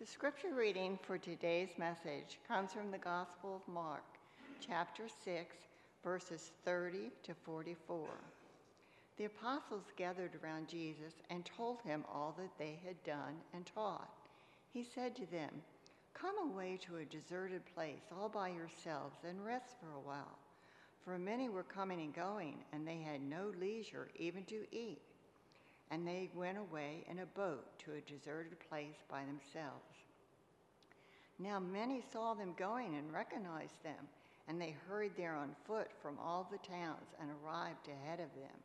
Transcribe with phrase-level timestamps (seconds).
[0.00, 4.02] The scripture reading for today's message comes from the Gospel of Mark,
[4.66, 5.54] chapter 6,
[6.02, 8.08] verses 30 to 44.
[9.18, 14.08] The apostles gathered around Jesus and told him all that they had done and taught.
[14.72, 15.50] He said to them,
[16.14, 20.38] Come away to a deserted place all by yourselves and rest for a while.
[21.04, 25.02] For many were coming and going, and they had no leisure even to eat.
[25.90, 29.89] And they went away in a boat to a deserted place by themselves.
[31.42, 34.08] Now many saw them going and recognized them,
[34.46, 38.58] and they hurried there on foot from all the towns and arrived ahead of them.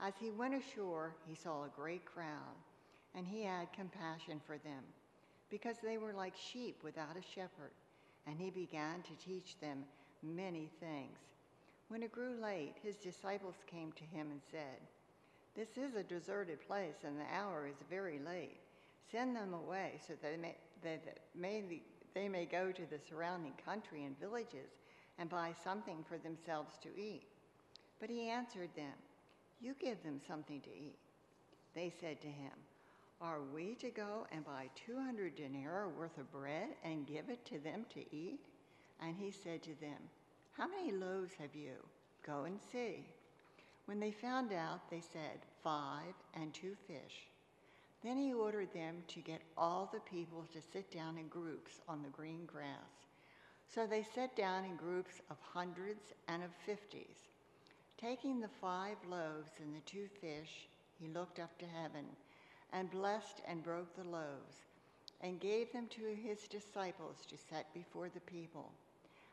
[0.00, 2.56] As he went ashore, he saw a great crowd,
[3.14, 4.82] and he had compassion for them,
[5.50, 7.74] because they were like sheep without a shepherd,
[8.26, 9.84] and he began to teach them
[10.22, 11.18] many things.
[11.88, 14.80] When it grew late, his disciples came to him and said,
[15.54, 18.58] This is a deserted place, and the hour is very late.
[19.10, 21.00] Send them away so that they may, they,
[21.34, 21.64] may,
[22.14, 24.70] they may go to the surrounding country and villages
[25.18, 27.24] and buy something for themselves to eat.
[28.00, 28.94] But he answered them,
[29.60, 30.96] you give them something to eat.
[31.74, 32.52] They said to him,
[33.20, 37.58] Are we to go and buy 200 denarii worth of bread and give it to
[37.58, 38.40] them to eat?
[39.02, 39.98] And he said to them,
[40.52, 41.74] How many loaves have you?
[42.26, 43.04] Go and see.
[43.84, 47.28] When they found out, they said, Five and two fish.
[48.02, 52.02] Then he ordered them to get all the people to sit down in groups on
[52.02, 53.06] the green grass.
[53.66, 57.28] So they sat down in groups of hundreds and of fifties.
[58.00, 60.66] Taking the five loaves and the two fish,
[60.98, 62.06] he looked up to heaven
[62.72, 64.56] and blessed and broke the loaves
[65.20, 68.72] and gave them to his disciples to set before the people.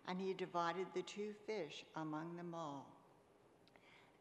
[0.08, 2.86] And he divided the two fish among them all.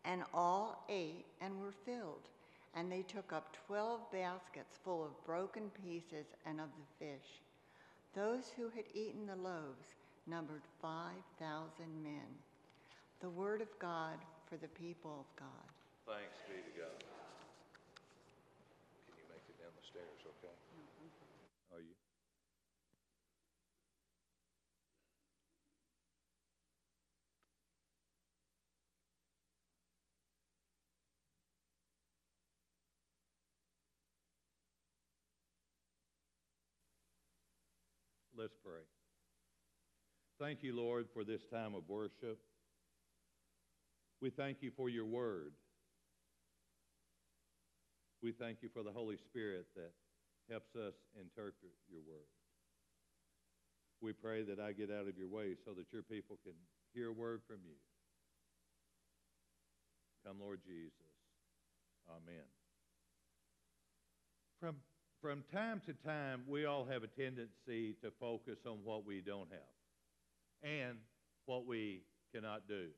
[0.04, 2.28] And all ate and were filled.
[2.76, 7.40] And they took up twelve baskets full of broken pieces and of the fish.
[8.14, 9.96] Those who had eaten the loaves
[10.26, 11.70] numbered 5,000
[12.02, 12.28] men.
[13.20, 14.18] The word of God
[14.48, 15.68] for the people of God.
[16.06, 17.00] Thanks be to God.
[19.08, 20.52] Can you make it down the stairs, okay?
[21.72, 21.94] Are you?
[38.46, 38.86] Let's pray.
[40.38, 42.38] Thank you, Lord, for this time of worship.
[44.22, 45.50] We thank you for your word.
[48.22, 49.90] We thank you for the Holy Spirit that
[50.48, 52.30] helps us interpret your word.
[54.00, 56.54] We pray that I get out of your way so that your people can
[56.94, 57.74] hear a word from you.
[60.24, 60.94] Come, Lord Jesus.
[62.08, 62.46] Amen.
[64.60, 64.76] From,
[65.20, 69.50] from time to time, we all have a tendency to focus on what we don't
[69.50, 70.98] have and
[71.46, 72.02] what we
[72.34, 72.88] cannot do.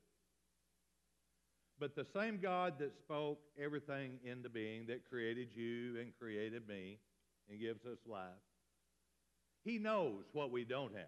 [1.80, 6.98] But the same God that spoke everything into being, that created you and created me
[7.48, 8.22] and gives us life,
[9.64, 11.06] He knows what we don't have.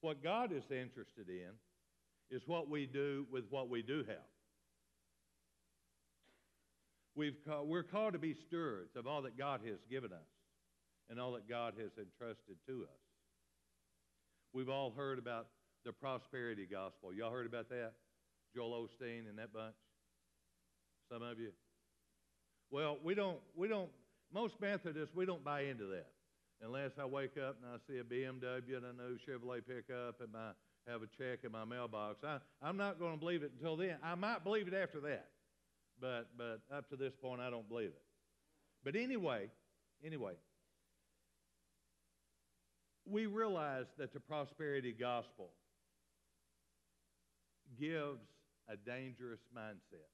[0.00, 1.50] What God is interested in
[2.30, 4.29] is what we do with what we do have.
[7.20, 10.30] We've call, we're called to be stewards of all that God has given us
[11.10, 13.00] and all that God has entrusted to us.
[14.54, 15.48] We've all heard about
[15.84, 17.12] the prosperity gospel.
[17.12, 17.92] Y'all heard about that?
[18.56, 19.74] Joel Osteen and that bunch?
[21.12, 21.50] Some of you?
[22.70, 23.90] Well, we don't, we don't,
[24.32, 26.12] most Methodists, we don't buy into that.
[26.62, 30.34] Unless I wake up and I see a BMW and a new Chevrolet pickup and
[30.34, 30.52] I
[30.90, 32.24] have a check in my mailbox.
[32.24, 33.96] I, I'm not going to believe it until then.
[34.02, 35.26] I might believe it after that.
[36.00, 38.02] But, but up to this point, I don't believe it.
[38.84, 39.50] But anyway,
[40.04, 40.32] anyway,
[43.04, 45.50] we realize that the prosperity gospel
[47.78, 48.20] gives
[48.68, 50.08] a dangerous mindset.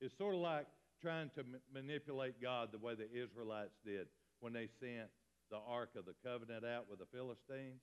[0.00, 0.66] It's sort of like
[1.00, 4.06] trying to manipulate God the way the Israelites did
[4.40, 5.08] when they sent
[5.50, 7.80] the Ark of the Covenant out with the Philistines.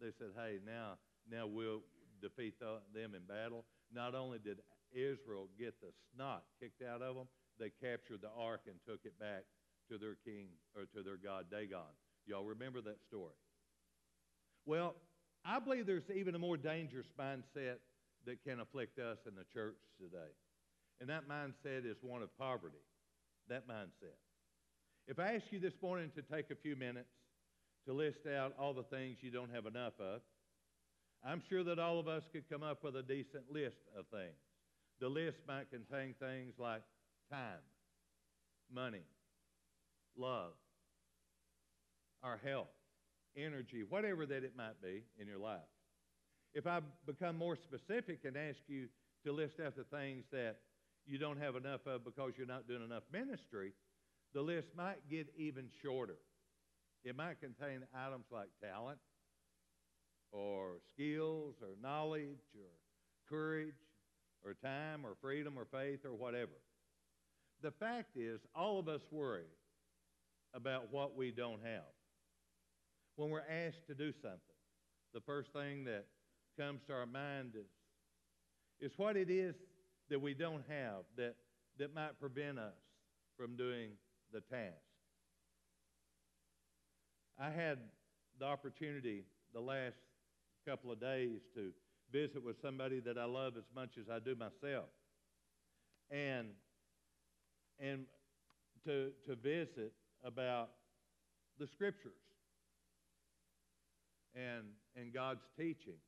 [0.00, 0.98] They said, hey, now,
[1.30, 1.80] now we'll
[2.22, 3.64] defeat the, them in battle.
[3.92, 4.58] Not only did
[4.92, 9.18] Israel get the snot kicked out of them, they captured the ark and took it
[9.18, 9.44] back
[9.90, 11.92] to their king or to their god Dagon.
[12.26, 13.34] Y'all remember that story?
[14.66, 14.96] Well,
[15.44, 17.78] I believe there's even a more dangerous mindset
[18.26, 20.32] that can afflict us in the church today.
[21.00, 22.84] And that mindset is one of poverty.
[23.48, 24.18] That mindset.
[25.06, 27.08] If I ask you this morning to take a few minutes
[27.86, 30.20] to list out all the things you don't have enough of,
[31.24, 34.36] I'm sure that all of us could come up with a decent list of things.
[35.00, 36.82] The list might contain things like
[37.30, 37.62] time,
[38.72, 39.04] money,
[40.16, 40.52] love,
[42.22, 42.68] our health,
[43.36, 45.60] energy, whatever that it might be in your life.
[46.54, 48.88] If I become more specific and ask you
[49.24, 50.56] to list out the things that
[51.06, 53.72] you don't have enough of because you're not doing enough ministry,
[54.34, 56.16] the list might get even shorter.
[57.04, 58.98] It might contain items like talent,
[60.32, 62.70] or skills, or knowledge, or
[63.28, 63.74] courage,
[64.44, 66.52] or time, or freedom, or faith, or whatever.
[67.62, 69.48] The fact is, all of us worry
[70.54, 71.82] about what we don't have.
[73.16, 74.38] When we're asked to do something,
[75.12, 76.06] the first thing that
[76.58, 77.66] comes to our mind is,
[78.80, 79.54] is what it is
[80.08, 81.34] that we don't have that,
[81.78, 82.74] that might prevent us
[83.36, 83.90] from doing
[84.32, 84.74] the task.
[87.40, 87.78] I had
[88.38, 89.96] the opportunity the last
[90.68, 91.70] couple of days to
[92.12, 94.86] visit with somebody that I love as much as I do myself.
[96.10, 96.48] And
[97.80, 98.04] and
[98.84, 99.92] to to visit
[100.24, 100.70] about
[101.58, 102.12] the scriptures
[104.34, 106.00] and and God's teaching.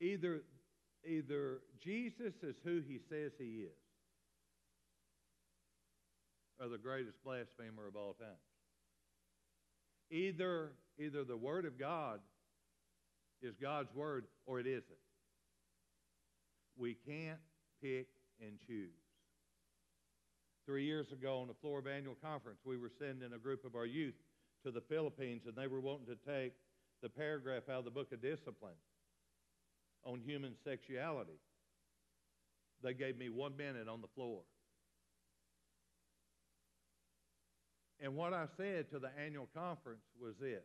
[0.00, 0.40] Either
[1.06, 3.78] either Jesus is who he says he is
[6.60, 8.28] or the greatest blasphemer of all time.
[10.10, 12.20] Either, either the Word of God
[13.42, 14.84] is God's Word or it isn't.
[16.76, 17.38] We can't
[17.82, 18.08] pick
[18.40, 18.90] and choose.
[20.66, 23.74] Three years ago, on the floor of annual conference, we were sending a group of
[23.74, 24.14] our youth
[24.64, 26.52] to the Philippines, and they were wanting to take
[27.02, 28.76] the paragraph out of the book of discipline
[30.04, 31.38] on human sexuality.
[32.82, 34.42] They gave me one minute on the floor.
[38.00, 40.62] And what I said to the annual conference was this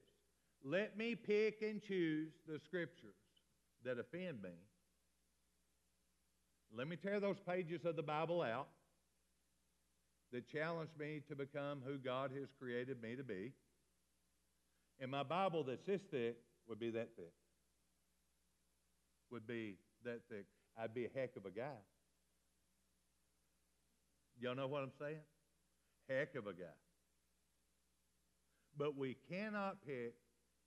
[0.63, 3.15] let me pick and choose the scriptures
[3.83, 4.51] that offend me.
[6.75, 8.68] Let me tear those pages of the Bible out
[10.31, 13.51] that challenge me to become who God has created me to be.
[15.00, 16.38] And my Bible that's this thick
[16.68, 17.33] would be that thick.
[19.31, 19.75] Would be
[20.06, 20.45] that thick.
[20.81, 21.77] I'd be a heck of a guy.
[24.39, 25.19] Y'all know what I'm saying?
[26.09, 26.66] Heck of a guy.
[28.77, 30.16] But we cannot pick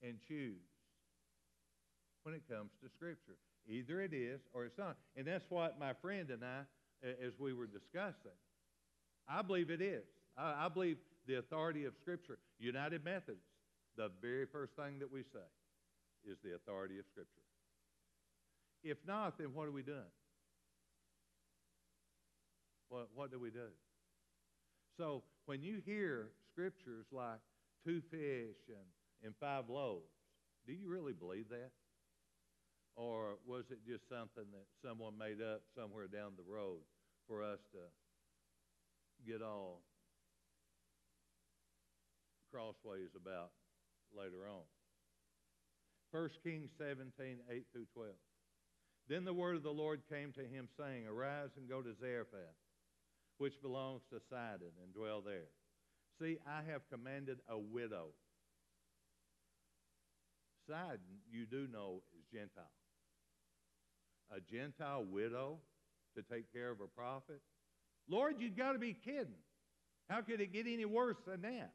[0.03, 0.63] and choose
[2.23, 3.37] when it comes to Scripture.
[3.69, 4.97] Either it is or it's not.
[5.17, 6.63] And that's what my friend and I,
[7.05, 8.37] as we were discussing,
[9.29, 10.05] I believe it is.
[10.37, 12.39] I, I believe the authority of Scripture.
[12.59, 13.45] United Methodists,
[13.97, 17.43] the very first thing that we say is the authority of Scripture.
[18.83, 20.13] If not, then what are we doing?
[22.89, 23.69] What, what do we do?
[24.97, 27.41] So when you hear scriptures like
[27.85, 28.87] two fish and,
[29.25, 30.11] and five loaves.
[30.67, 31.71] Do you really believe that?
[32.97, 36.81] Or was it just something that someone made up somewhere down the road
[37.29, 37.83] for us to
[39.31, 39.83] get all
[42.51, 43.51] crossways about
[44.17, 44.65] later on?
[46.11, 47.13] 1 Kings 17,
[47.51, 48.15] 8 through 12.
[49.09, 52.57] Then the word of the Lord came to him, saying, Arise and go to Zarephath,
[53.39, 55.53] which belongs to Sidon, and dwell there.
[56.19, 58.09] See, I have commanded a widow.
[60.67, 62.65] Sidon, you do know, is Gentile.
[64.31, 65.59] A Gentile widow
[66.17, 67.41] to take care of a prophet?
[68.09, 69.35] Lord, you've got to be kidding.
[70.09, 71.73] How could it get any worse than that?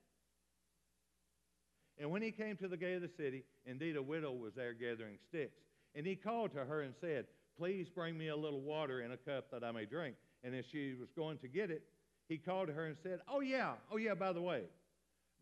[1.98, 4.74] And when he came to the gate of the city, indeed a widow was there
[4.74, 5.62] gathering sticks.
[5.94, 7.26] And he called to her and said,
[7.58, 10.16] Please bring me a little water in a cup that I may drink.
[10.44, 11.84] And as she was going to get it,
[12.28, 14.64] he called to her and said, Oh, yeah, oh, yeah, by the way,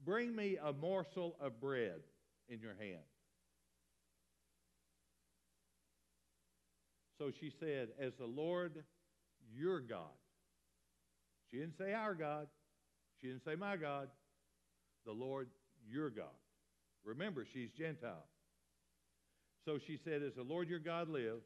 [0.03, 1.99] bring me a morsel of bread
[2.49, 3.03] in your hand.
[7.19, 8.83] So she said, As the Lord
[9.55, 10.17] your God.
[11.51, 12.47] She didn't say our God.
[13.21, 14.07] She didn't say my God.
[15.05, 15.49] The Lord
[15.87, 16.25] your God.
[17.03, 18.25] Remember, she's Gentile.
[19.65, 21.45] So she said, As the Lord your God lives,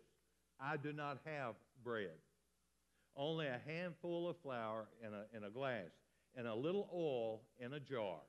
[0.61, 2.15] I do not have bread
[3.15, 5.89] only a handful of flour in a, in a glass
[6.35, 8.19] and a little oil in a jar.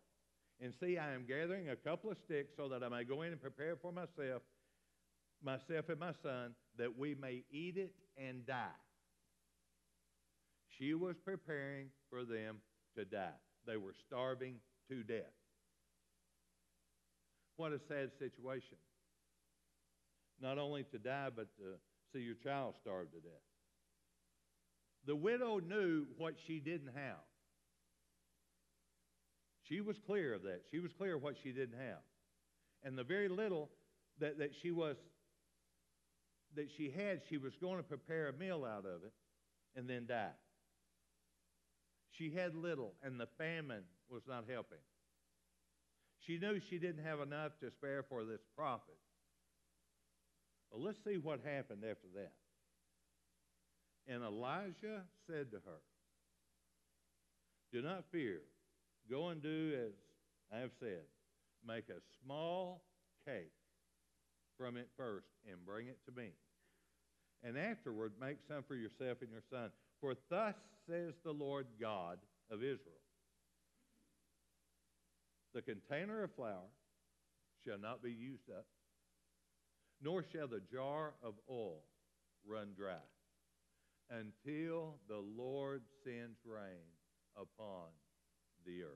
[0.61, 3.33] And see, I am gathering a couple of sticks so that I may go in
[3.33, 4.43] and prepare for myself,
[5.43, 8.81] myself and my son, that we may eat it and die.
[10.78, 12.59] She was preparing for them
[12.97, 13.38] to die.
[13.66, 14.57] They were starving
[14.88, 15.33] to death.
[17.57, 18.76] What a sad situation.
[20.40, 21.78] Not only to die, but to
[22.12, 23.33] see your child starve to death.
[25.07, 27.23] The widow knew what she didn't have.
[29.69, 30.62] She was clear of that.
[30.71, 32.02] She was clear of what she didn't have.
[32.83, 33.71] And the very little
[34.21, 34.97] that, that she was
[36.56, 39.12] that she had, she was going to prepare a meal out of it
[39.76, 40.37] and then die.
[42.12, 44.78] She had little, and the famine was not helping.
[46.26, 48.96] She knew she didn't have enough to spare for this prophet.
[50.70, 52.32] Well, let's see what happened after that.
[54.06, 55.80] And Elijah said to her,
[57.73, 58.40] Do not fear.
[59.11, 59.92] Go and do as
[60.52, 61.02] I have said.
[61.66, 62.82] Make a small
[63.26, 63.52] cake
[64.58, 66.30] from it first and bring it to me.
[67.45, 69.71] And afterward, make some for yourself and your son.
[70.01, 70.55] For thus
[70.89, 72.19] says the Lord God
[72.51, 73.03] of Israel
[75.53, 76.71] The container of flour
[77.65, 78.67] shall not be used up,
[80.03, 81.83] nor shall the jar of oil
[82.47, 83.05] run dry
[84.11, 86.85] until the Lord sends rain
[87.37, 87.89] upon
[88.67, 88.91] the earth.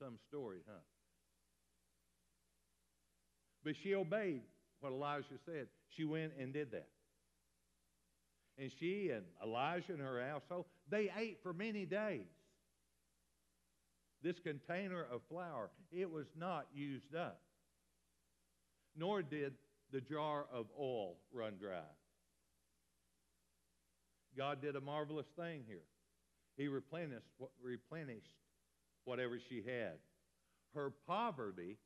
[0.00, 0.78] Some story, huh?
[3.68, 4.40] But she obeyed
[4.80, 5.66] what Elijah said.
[5.94, 6.88] She went and did that.
[8.56, 12.24] And she and Elijah and her household, they ate for many days.
[14.22, 17.42] This container of flour, it was not used up.
[18.96, 19.52] Nor did
[19.92, 21.82] the jar of oil run dry.
[24.34, 25.84] God did a marvelous thing here.
[26.56, 27.26] He replenished,
[27.62, 28.32] replenished
[29.04, 29.98] whatever she had.
[30.74, 31.76] Her poverty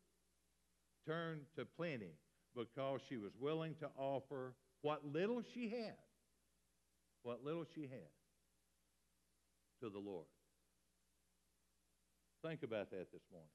[1.06, 2.14] turned to plenty
[2.54, 5.96] because she was willing to offer what little she had,
[7.22, 8.10] what little she had,
[9.80, 10.26] to the Lord.
[12.44, 13.48] Think about that this morning.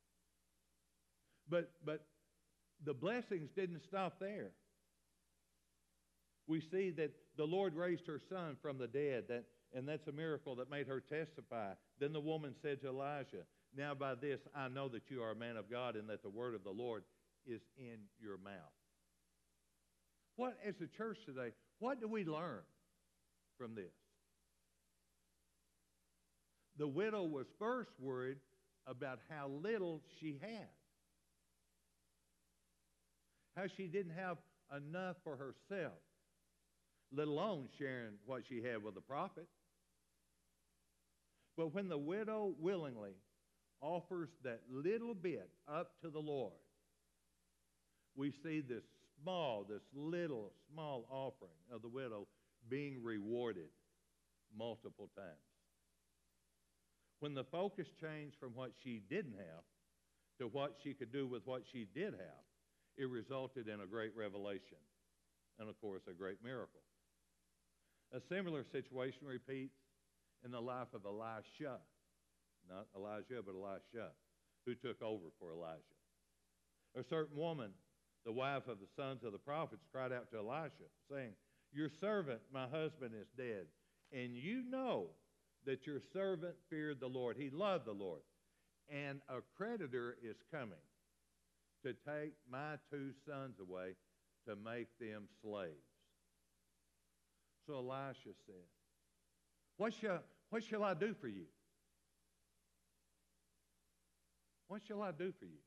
[1.49, 2.05] But, but
[2.83, 4.51] the blessings didn't stop there.
[6.47, 10.13] We see that the Lord raised her son from the dead, that, and that's a
[10.13, 11.73] miracle that made her testify.
[11.99, 13.43] Then the woman said to Elijah,
[13.75, 16.29] Now by this I know that you are a man of God and that the
[16.29, 17.03] word of the Lord
[17.47, 18.53] is in your mouth.
[20.35, 22.61] What, as a church today, what do we learn
[23.57, 23.93] from this?
[26.77, 28.37] The widow was first worried
[28.85, 30.67] about how little she had
[33.57, 34.37] how she didn't have
[34.75, 35.97] enough for herself,
[37.11, 39.47] let alone sharing what she had with the prophet.
[41.57, 43.15] But when the widow willingly
[43.81, 46.53] offers that little bit up to the Lord,
[48.17, 48.83] we see this
[49.21, 52.27] small, this little, small offering of the widow
[52.67, 53.69] being rewarded
[54.57, 55.38] multiple times.
[57.19, 59.63] When the focus changed from what she didn't have
[60.39, 62.45] to what she could do with what she did have,
[62.97, 64.77] it resulted in a great revelation
[65.59, 66.81] and, of course, a great miracle.
[68.13, 69.77] A similar situation repeats
[70.45, 71.77] in the life of Elisha,
[72.69, 74.09] not Elijah, but Elisha,
[74.65, 75.81] who took over for Elijah.
[76.95, 77.71] A certain woman,
[78.27, 81.31] the wife of the sons of the prophets, cried out to Elisha, saying,
[81.72, 83.67] Your servant, my husband, is dead,
[84.12, 85.07] and you know
[85.65, 87.38] that your servant feared the Lord.
[87.39, 88.19] He loved the Lord.
[88.89, 90.74] And a creditor is coming
[91.86, 93.96] to take my two sons away
[94.46, 95.72] to make them slaves.
[97.65, 98.55] So Elisha said,
[99.77, 100.19] what shall,
[100.50, 101.46] what shall I do for you?
[104.67, 105.60] What shall I do for you?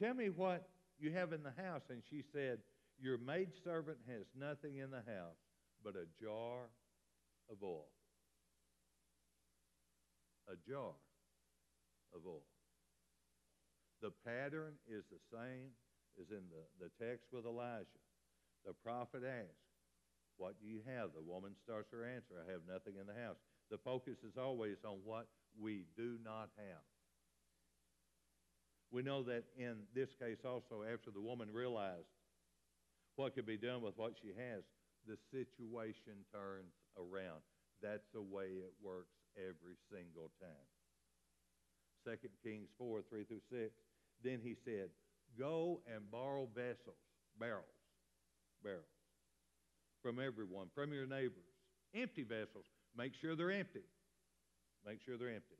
[0.00, 1.82] Tell me what you have in the house.
[1.90, 2.58] And she said,
[3.00, 5.40] Your maidservant has nothing in the house
[5.84, 6.68] but a jar
[7.50, 7.88] of oil.
[10.48, 10.94] A jar
[12.14, 12.46] of oil.
[14.02, 15.72] The pattern is the same
[16.20, 18.02] as in the, the text with Elijah.
[18.64, 19.66] The prophet asks,
[20.36, 21.10] What do you have?
[21.14, 23.38] The woman starts her answer, I have nothing in the house.
[23.70, 25.26] The focus is always on what
[25.58, 26.84] we do not have.
[28.90, 32.06] We know that in this case also, after the woman realized
[33.16, 34.62] what could be done with what she has,
[35.06, 37.40] the situation turns around.
[37.82, 40.66] That's the way it works every single time.
[42.04, 43.72] 2 Kings 4, 3 through 6.
[44.22, 44.90] Then he said,
[45.38, 47.02] Go and borrow vessels,
[47.38, 47.64] barrels,
[48.62, 48.84] barrels,
[50.02, 51.50] from everyone, from your neighbors.
[51.94, 52.64] Empty vessels.
[52.96, 53.84] Make sure they're empty.
[54.86, 55.58] Make sure they're empty.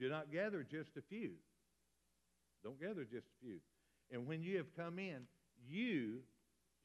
[0.00, 1.32] Do not gather just a few.
[2.62, 3.58] Don't gather just a few.
[4.10, 5.26] And when you have come in,
[5.66, 6.20] you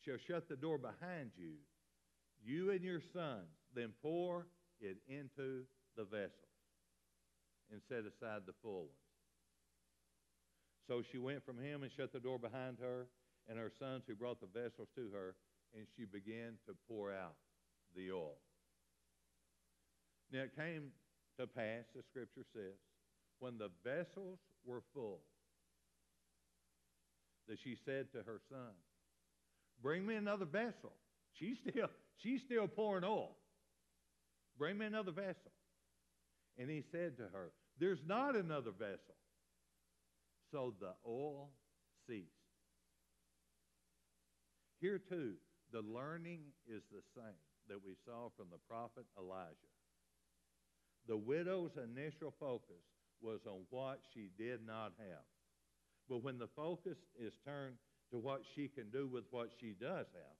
[0.05, 1.53] shall shut the door behind you,
[2.43, 4.47] you and your sons, then pour
[4.81, 5.63] it into
[5.95, 6.31] the vessels
[7.71, 8.89] and set aside the full ones.
[10.87, 13.07] So she went from him and shut the door behind her
[13.49, 15.35] and her sons who brought the vessels to her,
[15.75, 17.35] and she began to pour out
[17.95, 18.37] the oil.
[20.31, 20.91] Now it came
[21.39, 22.77] to pass, the scripture says,
[23.39, 25.21] when the vessels were full,
[27.47, 28.73] that she said to her son,
[29.81, 30.93] Bring me another vessel.
[31.33, 33.35] She's still, She's still pouring oil.
[34.57, 35.51] Bring me another vessel.
[36.57, 39.15] And he said to her, There's not another vessel.
[40.51, 41.49] So the oil
[42.07, 42.29] ceased.
[44.79, 45.33] Here too,
[45.71, 49.55] the learning is the same that we saw from the prophet Elijah.
[51.07, 52.83] The widow's initial focus
[53.21, 55.25] was on what she did not have.
[56.09, 57.75] But when the focus is turned
[58.11, 60.37] to what she can do with what she does have,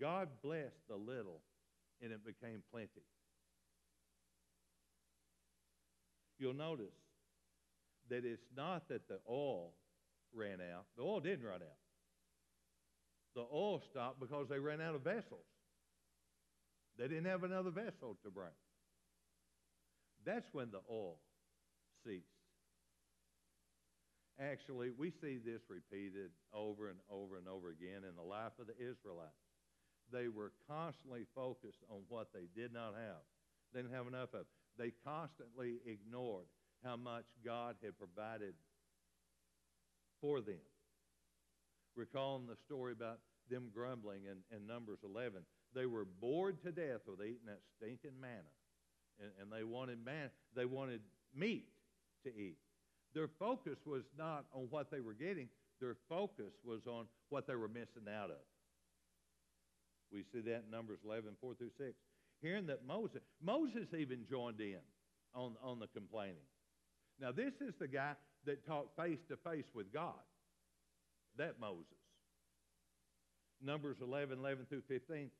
[0.00, 1.40] God blessed the little
[2.02, 3.02] and it became plenty.
[6.38, 6.94] You'll notice
[8.10, 9.72] that it's not that the oil
[10.34, 10.86] ran out.
[10.96, 11.78] The oil didn't run out.
[13.34, 15.46] The oil stopped because they ran out of vessels.
[16.98, 18.48] They didn't have another vessel to bring.
[20.24, 21.18] That's when the oil
[22.04, 22.26] ceased.
[24.40, 28.66] Actually, we see this repeated over and over and over again in the life of
[28.66, 29.36] the Israelites.
[30.10, 33.22] They were constantly focused on what they did not have,
[33.72, 34.46] they didn't have enough of.
[34.78, 36.46] They constantly ignored
[36.82, 38.54] how much God had provided
[40.20, 40.64] for them.
[41.94, 43.18] Recalling the story about
[43.50, 45.42] them grumbling in, in Numbers 11.
[45.74, 48.52] They were bored to death with eating that stinking manna.
[49.20, 51.00] And, and they wanted man, they wanted
[51.34, 51.68] meat
[52.24, 52.56] to eat.
[53.14, 55.48] Their focus was not on what they were getting,
[55.80, 58.42] their focus was on what they were missing out of.
[60.12, 61.92] We see that in Numbers 11, 4 through 6.
[62.40, 64.80] Hearing that Moses, Moses even joined in
[65.34, 66.46] on, on the complaining.
[67.20, 68.14] Now, this is the guy
[68.46, 70.20] that talked face to face with God.
[71.38, 71.86] That Moses.
[73.64, 75.30] Numbers 11, 11 through 15.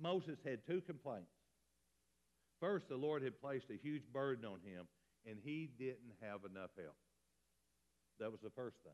[0.00, 1.32] Moses had two complaints.
[2.60, 4.86] First, the Lord had placed a huge burden on him,
[5.26, 6.96] and he didn't have enough help.
[8.18, 8.92] That was the first thing.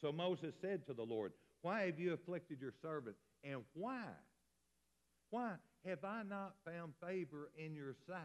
[0.00, 1.32] So Moses said to the Lord,
[1.62, 3.16] Why have you afflicted your servant?
[3.44, 4.04] And why?
[5.30, 5.52] Why
[5.86, 8.18] have I not found favor in your sight?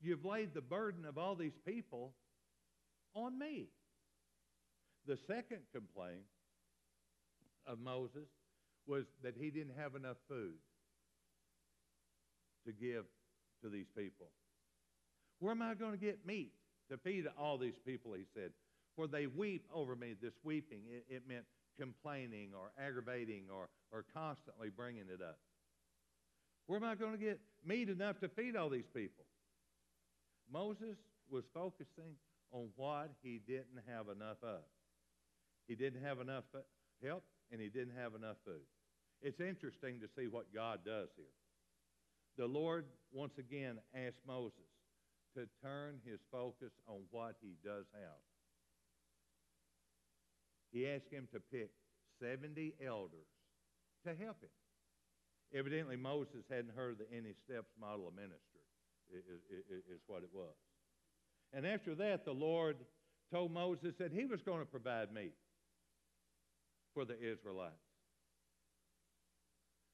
[0.00, 2.12] You've laid the burden of all these people
[3.14, 3.66] on me.
[5.06, 6.26] The second complaint
[7.66, 8.28] of Moses
[8.86, 10.54] was that he didn't have enough food
[12.66, 13.04] to give
[13.62, 14.28] to these people.
[15.40, 16.52] Where am I going to get meat
[16.90, 18.12] to feed all these people?
[18.14, 18.50] He said.
[18.96, 20.14] For they weep over me.
[20.20, 21.44] This weeping, it, it meant
[21.78, 25.38] complaining or aggravating or, or constantly bringing it up.
[26.66, 29.24] Where am I going to get meat enough to feed all these people?
[30.52, 30.96] Moses
[31.30, 32.16] was focusing
[32.50, 34.60] on what he didn't have enough of.
[35.66, 36.44] He didn't have enough
[37.04, 37.22] help
[37.52, 38.66] and he didn't have enough food.
[39.22, 41.26] It's interesting to see what God does here.
[42.36, 44.68] The Lord once again asked Moses
[45.38, 48.22] to turn his focus on what he does have.
[50.72, 51.70] He asked him to pick
[52.20, 53.30] 70 elders
[54.04, 54.50] to help him.
[55.54, 58.66] Evidently, Moses hadn't heard the Any Steps model of ministry,
[59.14, 60.58] is, is, is what it was.
[61.54, 62.76] And after that, the Lord
[63.32, 65.32] told Moses that he was going to provide meat
[66.92, 67.74] for the Israelites.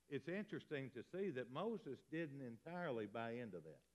[0.09, 3.93] It's interesting to see that Moses didn't entirely buy into that.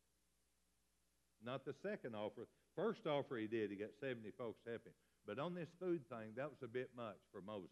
[1.43, 2.47] Not the second offer.
[2.75, 4.79] First offer he did, he got 70 folks him.
[5.25, 7.69] But on this food thing, that was a bit much for Moses.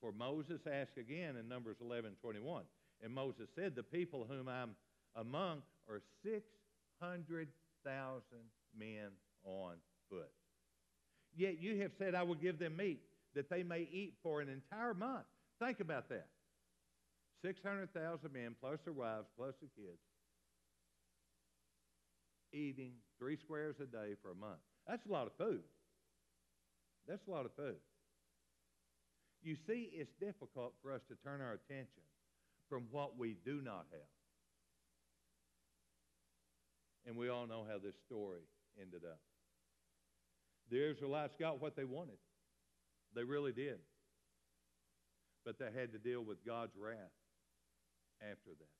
[0.00, 2.64] For Moses asked again in Numbers 11 21.
[3.02, 4.76] And Moses said, The people whom I'm
[5.16, 8.22] among are 600,000
[8.78, 9.10] men
[9.44, 9.74] on
[10.08, 10.30] foot.
[11.36, 13.00] Yet you have said, I will give them meat
[13.34, 15.24] that they may eat for an entire month.
[15.60, 16.26] Think about that.
[17.42, 19.98] 600,000 men, plus their wives, plus the kids,
[22.52, 24.60] eating three squares a day for a month.
[24.86, 25.62] That's a lot of food.
[27.08, 27.76] That's a lot of food.
[29.42, 32.02] You see, it's difficult for us to turn our attention
[32.68, 34.00] from what we do not have.
[37.06, 38.42] And we all know how this story
[38.80, 39.20] ended up.
[40.70, 42.18] The Israelites got what they wanted.
[43.14, 43.78] They really did.
[45.44, 46.96] But they had to deal with God's wrath
[48.22, 48.79] after that.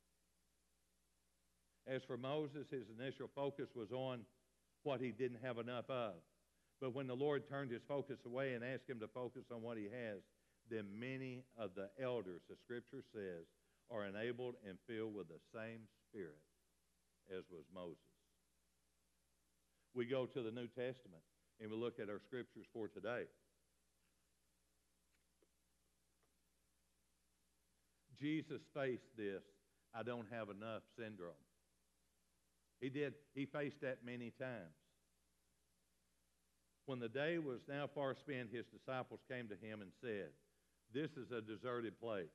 [1.86, 4.20] As for Moses, his initial focus was on
[4.82, 6.14] what he didn't have enough of.
[6.80, 9.76] But when the Lord turned his focus away and asked him to focus on what
[9.76, 10.20] he has,
[10.70, 13.44] then many of the elders, the scripture says,
[13.90, 16.38] are enabled and filled with the same spirit
[17.30, 17.98] as was Moses.
[19.94, 21.22] We go to the New Testament
[21.60, 23.24] and we look at our scriptures for today.
[28.18, 29.42] Jesus faced this
[29.94, 31.34] I don't have enough syndrome.
[32.80, 34.74] He did, he faced that many times.
[36.86, 40.30] When the day was now far spent, his disciples came to him and said,
[40.92, 42.32] This is a deserted place,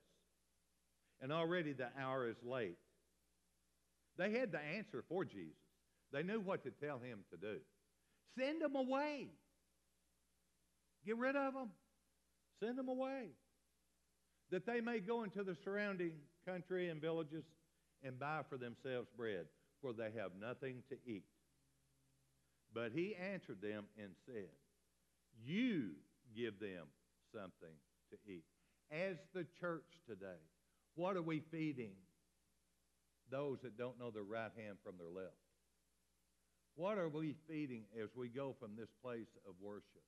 [1.21, 2.77] and already the hour is late.
[4.17, 5.57] They had the answer for Jesus.
[6.13, 7.57] They knew what to tell him to do.
[8.39, 9.27] Send them away.
[11.05, 11.69] Get rid of them.
[12.63, 13.29] Send them away.
[14.51, 16.13] That they may go into the surrounding
[16.47, 17.43] country and villages
[18.03, 19.45] and buy for themselves bread,
[19.85, 21.25] for they have nothing to eat.
[22.73, 24.49] But he answered them and said,
[25.45, 25.91] You
[26.35, 26.87] give them
[27.31, 27.77] something
[28.09, 28.45] to eat.
[28.91, 30.41] As the church today,
[30.95, 31.93] what are we feeding
[33.29, 35.37] those that don't know their right hand from their left?
[36.75, 40.03] What are we feeding as we go from this place of worship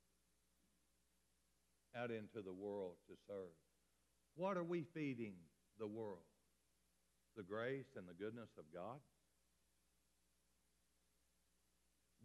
[1.95, 3.53] out into the world to serve?
[4.35, 5.35] What are we feeding
[5.79, 6.25] the world?
[7.35, 8.97] The grace and the goodness of God?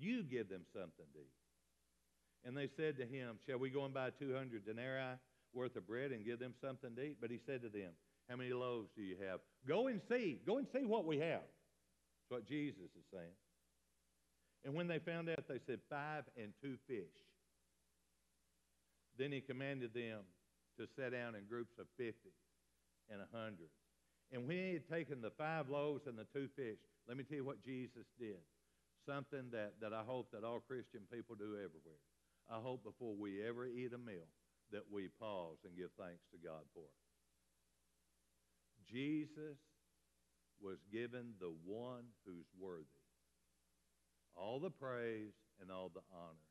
[0.03, 1.39] You give them something to eat.
[2.45, 5.17] And they said to him, Shall we go and buy 200 denarii
[5.55, 7.17] worth of bread and give them something to eat?
[7.21, 7.93] But he said to them,
[8.29, 9.39] How many loaves do you have?
[9.67, 10.41] Go and see.
[10.45, 11.47] Go and see what we have.
[11.47, 13.39] That's what Jesus is saying.
[14.65, 17.15] And when they found out, they said, Five and two fish.
[19.19, 20.21] Then he commanded them
[20.79, 22.15] to sit down in groups of 50
[23.11, 23.69] and a 100.
[24.33, 27.37] And when he had taken the five loaves and the two fish, let me tell
[27.37, 28.41] you what Jesus did.
[29.07, 32.03] Something that, that I hope that all Christian people do everywhere.
[32.51, 34.29] I hope before we ever eat a meal
[34.73, 37.03] that we pause and give thanks to God for it.
[38.91, 39.59] Jesus
[40.61, 42.87] was given the one who's worthy.
[44.35, 46.47] All the praise and all the honor.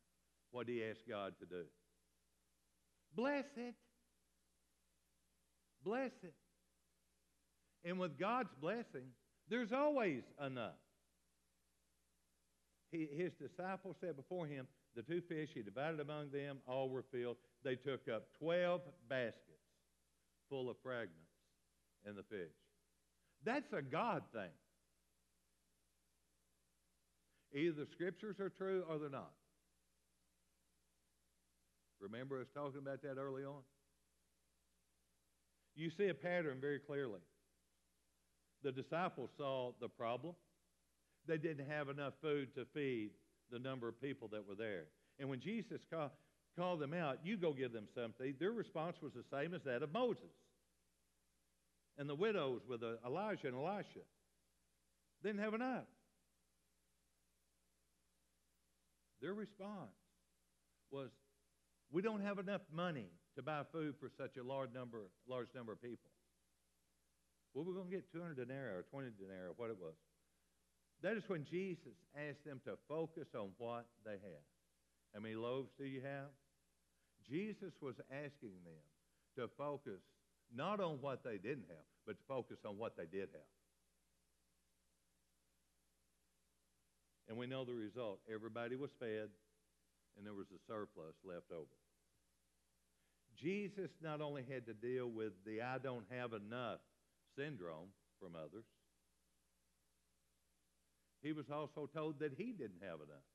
[0.51, 1.63] What did he ask God to do?
[3.15, 3.75] Bless it.
[5.83, 6.33] Bless it.
[7.83, 9.13] And with God's blessing,
[9.49, 10.80] there's always enough.
[12.91, 17.05] He, his disciples said before him, the two fish he divided among them, all were
[17.11, 17.37] filled.
[17.63, 19.37] They took up 12 baskets
[20.49, 21.15] full of fragments
[22.05, 22.51] in the fish.
[23.45, 24.51] That's a God thing.
[27.53, 29.31] Either the scriptures are true or they're not.
[31.99, 33.61] Remember us talking about that early on?
[35.75, 37.19] You see a pattern very clearly.
[38.63, 40.35] The disciples saw the problem.
[41.27, 43.11] They didn't have enough food to feed
[43.51, 44.85] the number of people that were there.
[45.19, 46.11] And when Jesus call,
[46.57, 49.83] called them out, you go give them something, their response was the same as that
[49.83, 50.33] of Moses
[51.97, 54.05] and the widows with Elijah and Elisha.
[55.23, 55.85] Didn't have enough.
[59.21, 59.91] Their response
[60.89, 61.09] was,
[61.91, 65.71] we don't have enough money to buy food for such a large number, large number
[65.71, 66.09] of people.
[67.53, 69.93] Well, we're going to get 200 denarii or 20 denarii what it was.
[71.01, 74.43] That is when Jesus asked them to focus on what they had.
[75.13, 76.29] How many loaves do you have?
[77.27, 78.81] Jesus was asking them
[79.37, 80.01] to focus
[80.53, 83.51] not on what they didn't have, but to focus on what they did have.
[87.29, 88.19] And we know the result.
[88.31, 89.29] Everybody was fed,
[90.17, 91.77] and there was a surplus left over.
[93.39, 96.79] Jesus not only had to deal with the I don't have enough
[97.37, 97.87] syndrome
[98.19, 98.65] from others,
[101.21, 103.27] he was also told that he didn't have enough.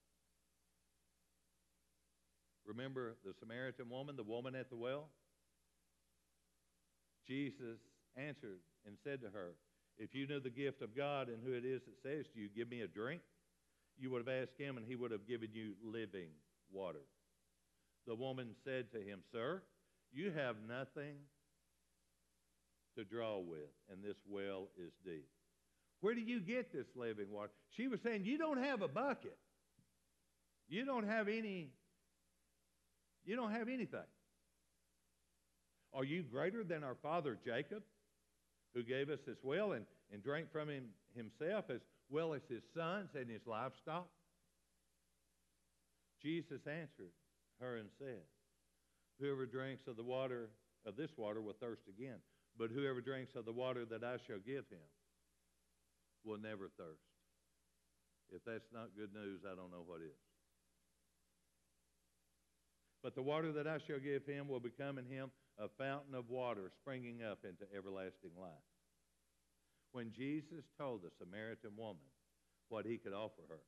[2.67, 5.09] Remember the Samaritan woman, the woman at the well?
[7.27, 7.79] Jesus
[8.17, 9.55] answered and said to her,
[9.99, 12.49] If you knew the gift of God and who it is that says to you,
[12.55, 13.23] Give me a drink,
[13.99, 16.31] you would have asked him and he would have given you living
[16.73, 17.07] water.
[18.07, 19.63] The woman said to him, Sir,
[20.13, 21.17] you have nothing
[22.97, 25.29] to draw with, and this well is deep.
[26.01, 27.51] Where do you get this living water?
[27.77, 29.39] She was saying, You don't have a bucket.
[30.69, 31.71] You don't have any,
[33.25, 34.01] you don't have anything.
[35.95, 37.83] Are you greater than our father Jacob,
[38.75, 41.81] who gave us this well and, and drank from him himself as
[42.11, 44.09] well as his sons and his livestock?
[46.21, 47.13] Jesus answered
[47.61, 48.23] her and said,
[49.21, 50.51] Whoever drinks of the water
[50.85, 52.19] of this water will thirst again,
[52.59, 54.85] but whoever drinks of the water that I shall give him
[56.27, 57.07] will never thirst.
[58.35, 60.19] If that's not good news, I don't know what is.
[63.03, 66.29] But the water that I shall give him will become in him a fountain of
[66.29, 68.67] water springing up into everlasting life.
[69.93, 72.11] When Jesus told the Samaritan woman
[72.69, 73.63] what he could offer her,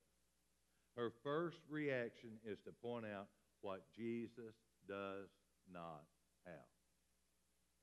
[0.97, 3.27] her first reaction is to point out
[3.61, 4.53] what Jesus
[4.87, 5.29] does
[5.71, 6.03] not
[6.45, 6.69] have.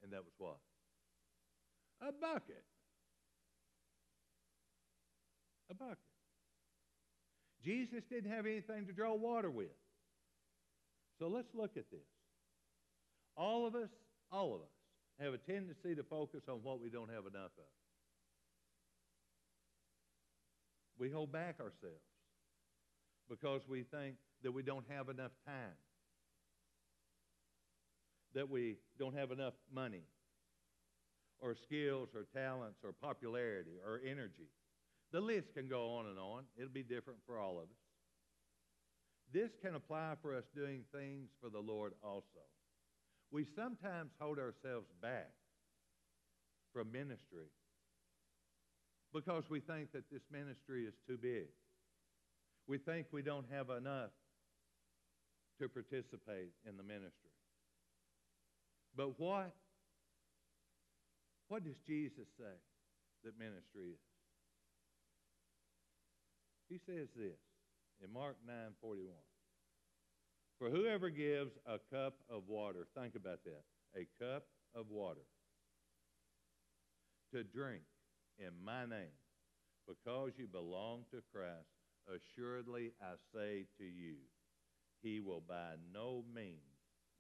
[0.02, 0.58] And that was what?
[2.02, 2.64] A bucket.
[5.70, 5.98] A bucket.
[7.64, 9.74] Jesus didn't have anything to draw water with.
[11.18, 12.06] So let's look at this.
[13.36, 13.88] All of us,
[14.30, 14.68] all of us,
[15.20, 17.64] have a tendency to focus on what we don't have enough of.
[20.98, 22.04] We hold back ourselves
[23.28, 25.76] because we think that we don't have enough time,
[28.34, 30.02] that we don't have enough money,
[31.40, 34.48] or skills, or talents, or popularity, or energy.
[35.12, 36.44] The list can go on and on.
[36.56, 37.86] It'll be different for all of us.
[39.32, 42.44] This can apply for us doing things for the Lord also.
[43.30, 45.32] We sometimes hold ourselves back
[46.72, 47.50] from ministry
[49.12, 51.48] because we think that this ministry is too big.
[52.68, 54.10] We think we don't have enough
[55.60, 57.32] to participate in the ministry.
[58.96, 59.54] But what
[61.48, 62.58] what does Jesus say
[63.24, 64.15] that ministry is?
[66.68, 67.38] He says this
[68.02, 69.14] in Mark 9:41.
[70.58, 75.26] For whoever gives a cup of water, think about that, a cup of water
[77.32, 77.82] to drink
[78.38, 79.16] in my name,
[79.86, 81.68] because you belong to Christ,
[82.08, 84.16] assuredly I say to you,
[85.02, 86.60] he will by no means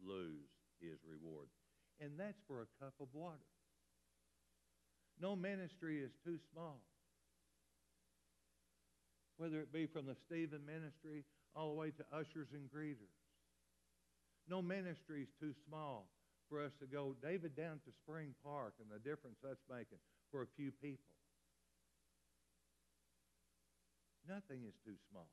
[0.02, 0.48] lose
[0.80, 1.48] his reward.
[2.00, 3.46] And that's for a cup of water.
[5.20, 6.80] No ministry is too small.
[9.36, 13.12] Whether it be from the Stephen ministry all the way to ushers and greeters.
[14.48, 16.06] No ministry is too small
[16.48, 19.98] for us to go, David, down to Spring Park and the difference that's making
[20.30, 21.10] for a few people.
[24.28, 25.28] Nothing is too small.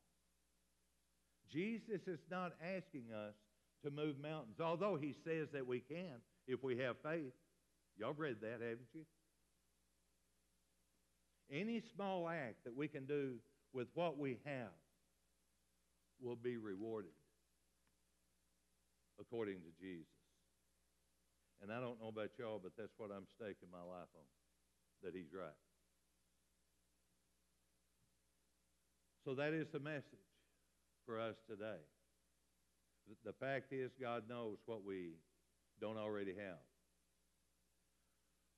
[1.52, 3.34] Jesus is not asking us
[3.84, 7.34] to move mountains, although he says that we can if we have faith.
[7.98, 9.06] Y'all read that, haven't you?
[11.52, 13.36] Any small act that we can do
[13.74, 14.72] with what we have
[16.22, 17.12] will be rewarded
[19.20, 20.08] according to Jesus.
[21.62, 24.28] And I don't know about y'all, but that's what I'm staking my life on,
[25.04, 25.58] that he's right.
[29.26, 30.28] So that is the message
[31.06, 31.80] for us today.
[33.24, 35.16] The fact is, God knows what we
[35.80, 36.60] don't already have.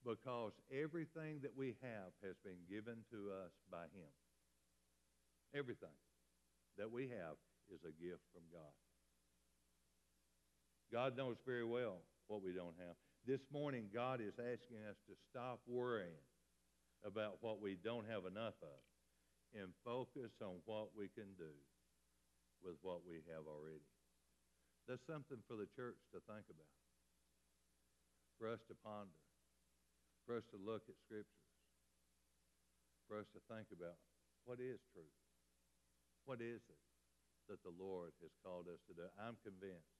[0.04, 4.10] Because everything that we have has been given to us by Him.
[5.56, 5.96] Everything
[6.78, 7.40] that we have
[7.72, 8.76] is a gift from God.
[10.92, 13.00] God knows very well what we don't have.
[13.24, 16.20] This morning, God is asking us to stop worrying
[17.08, 18.80] about what we don't have enough of
[19.56, 21.56] and focus on what we can do
[22.60, 23.88] with what we have already.
[24.92, 26.76] That's something for the church to think about,
[28.38, 29.24] for us to ponder,
[30.28, 31.48] for us to look at scriptures,
[33.08, 33.98] for us to think about
[34.44, 35.25] what is truth.
[36.26, 36.82] What is it
[37.50, 39.06] that the Lord has called us to do?
[39.22, 39.94] I'm convinced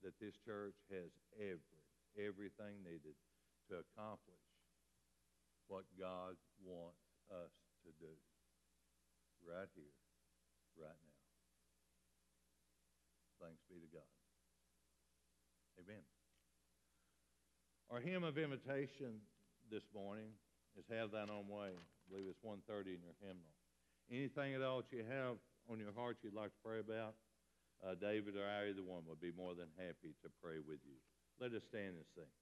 [0.00, 1.84] that this church has every,
[2.16, 3.12] everything needed
[3.68, 4.40] to accomplish
[5.68, 7.52] what God wants us
[7.84, 8.16] to do
[9.44, 9.96] right here,
[10.80, 11.20] right now.
[13.44, 14.08] Thanks be to God.
[15.84, 16.02] Amen.
[17.92, 19.20] Our hymn of invitation
[19.70, 20.32] this morning
[20.76, 21.76] is Have Thine Own Way.
[21.76, 23.52] I believe it's 130 in your hymnal.
[24.10, 25.36] Anything at all that you have
[25.70, 27.14] on your heart you'd like to pray about,
[27.84, 30.96] uh, David or I, either one, would be more than happy to pray with you.
[31.40, 32.32] Let us stand and sing.